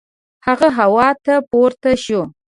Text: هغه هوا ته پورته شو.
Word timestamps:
هغه 0.45 0.67
هوا 0.79 1.09
ته 1.25 1.35
پورته 1.49 1.91
شو. 2.03 2.21